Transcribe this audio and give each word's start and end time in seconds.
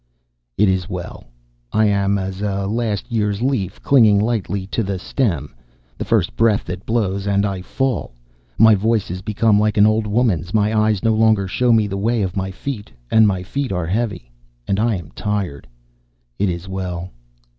"It 0.57 0.67
is 0.67 0.89
well. 0.89 1.25
I 1.71 1.85
am 1.85 2.17
as 2.17 2.41
a 2.41 2.65
last 2.65 3.11
year's 3.11 3.43
leaf, 3.43 3.79
clinging 3.83 4.17
lightly 4.19 4.65
to 4.65 4.81
the 4.81 4.97
stem. 4.97 5.53
The 5.95 6.05
first 6.05 6.35
breath 6.35 6.63
that 6.65 6.87
blows, 6.87 7.27
and 7.27 7.45
I 7.45 7.61
fall. 7.61 8.15
My 8.57 8.73
voice 8.73 9.11
is 9.11 9.21
become 9.21 9.59
like 9.59 9.77
an 9.77 9.85
old 9.85 10.07
woman's. 10.07 10.55
My 10.55 10.75
eyes 10.75 11.03
no 11.03 11.13
longer 11.13 11.47
show 11.47 11.71
me 11.71 11.85
the 11.85 11.97
way 12.01 12.23
of 12.23 12.35
my 12.35 12.49
feet, 12.49 12.91
and 13.11 13.27
my 13.27 13.43
feet 13.43 13.71
are 13.71 13.85
heavy, 13.85 14.31
and 14.67 14.79
I 14.79 14.95
am 14.95 15.11
tired. 15.11 15.67
It 16.39 16.49
is 16.49 16.67
well." 16.67 17.11